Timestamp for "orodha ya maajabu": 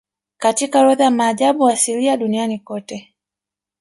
0.79-1.69